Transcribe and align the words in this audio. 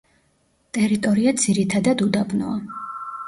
ტერიტორია 0.77 1.33
ძირითადად 1.43 2.03
უდაბნოა. 2.07 2.57